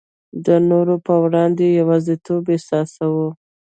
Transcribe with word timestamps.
د 0.45 0.47
نورو 0.69 0.95
په 1.05 1.13
وړاندي 1.23 1.67
یوازیتوب 1.79 2.43
احساسوو. 2.55 3.27